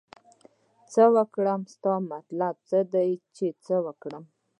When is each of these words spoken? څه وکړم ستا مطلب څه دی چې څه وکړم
څه 0.91 1.03
وکړم 1.15 1.61
ستا 1.73 1.93
مطلب 2.13 2.55
څه 2.69 2.79
دی 2.93 3.09
چې 3.35 3.45
څه 3.65 3.75
وکړم 3.85 4.23